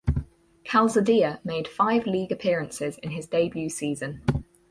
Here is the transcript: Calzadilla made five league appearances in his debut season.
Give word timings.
Calzadilla 0.65 1.45
made 1.45 1.67
five 1.67 2.07
league 2.07 2.31
appearances 2.31 2.97
in 3.03 3.11
his 3.11 3.27
debut 3.27 3.69
season. 3.69 4.23